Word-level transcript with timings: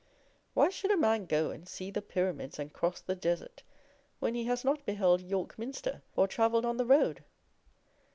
Why 0.55 0.69
should 0.69 0.89
a 0.89 0.97
man 0.97 1.27
go 1.27 1.51
and 1.51 1.67
see 1.69 1.91
the 1.91 2.01
pyramids 2.01 2.57
and 2.57 2.73
cross 2.73 3.01
the 3.01 3.13
desert, 3.15 3.61
when 4.17 4.33
he 4.33 4.45
has 4.45 4.65
not 4.65 4.83
beheld 4.83 5.21
York 5.21 5.59
Minster 5.59 6.01
or 6.15 6.27
travelled 6.27 6.65
on 6.65 6.77
the 6.77 6.87
Road! 6.87 7.23